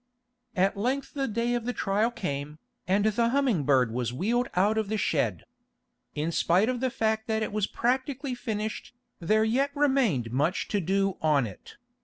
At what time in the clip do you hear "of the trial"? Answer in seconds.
1.53-2.09